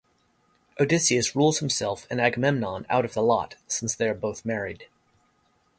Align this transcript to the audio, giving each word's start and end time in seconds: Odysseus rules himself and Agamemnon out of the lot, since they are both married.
Odysseus 0.79 1.35
rules 1.35 1.59
himself 1.59 2.07
and 2.09 2.19
Agamemnon 2.19 2.87
out 2.89 3.05
of 3.05 3.13
the 3.13 3.21
lot, 3.21 3.57
since 3.67 3.93
they 3.93 4.09
are 4.09 4.15
both 4.15 4.43
married. 4.43 4.87